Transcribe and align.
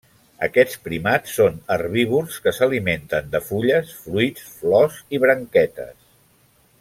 Aquests 0.45 0.77
primats 0.85 1.35
són 1.39 1.59
herbívors 1.75 2.39
que 2.47 2.53
s'alimenten 2.59 3.29
de 3.37 3.43
fulles, 3.53 3.93
fruits, 4.07 4.49
flors 4.63 5.01
i 5.19 5.25
branquetes. 5.27 5.97